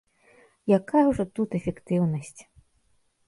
[0.77, 2.41] Якая ўжо тут эфектыўнасць!